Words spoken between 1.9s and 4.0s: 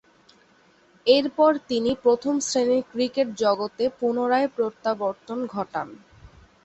প্রথম-শ্রেণীর ক্রিকেট জগতে